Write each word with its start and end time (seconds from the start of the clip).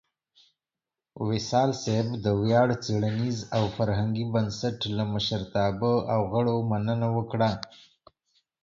وصال 1.27 1.69
صېب 1.81 2.07
د 2.23 2.25
ویاړ 2.41 2.69
څیړنیز 2.85 3.37
او 3.55 3.63
فرهنګي 3.75 4.25
بنسټ 4.33 4.77
لۀ 4.95 5.05
مشرتابۀ 5.13 5.93
او 6.13 6.21
غړو 6.31 6.57
مننه 6.71 7.07
وکړه 7.17 7.51